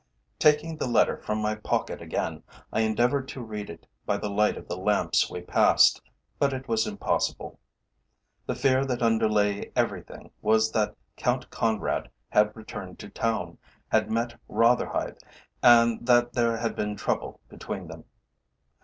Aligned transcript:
Taking 0.39 0.77
the 0.77 0.87
letter 0.87 1.15
from 1.15 1.43
my 1.43 1.53
pocket 1.53 2.01
again, 2.01 2.41
I 2.73 2.79
endeavoured 2.79 3.27
to 3.27 3.43
read 3.43 3.69
it 3.69 3.85
by 4.03 4.17
the 4.17 4.31
light 4.31 4.57
of 4.57 4.67
the 4.67 4.75
lamps 4.75 5.29
we 5.29 5.41
passed, 5.41 6.01
but 6.39 6.53
it 6.53 6.67
was 6.67 6.87
impossible. 6.87 7.59
The 8.47 8.55
fear 8.55 8.83
that 8.83 9.03
underlay 9.03 9.71
everything 9.75 10.31
was 10.41 10.71
that 10.71 10.95
Count 11.17 11.51
Conrad 11.51 12.09
had 12.29 12.55
returned 12.55 12.97
to 12.97 13.09
town, 13.09 13.59
had 13.89 14.09
met 14.09 14.39
Rotherhithe, 14.49 15.19
and 15.61 16.03
that 16.07 16.33
there 16.33 16.57
had 16.57 16.75
been 16.75 16.95
trouble 16.95 17.39
between 17.47 17.87
them. 17.87 18.05